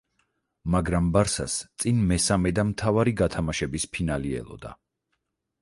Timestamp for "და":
2.61-2.65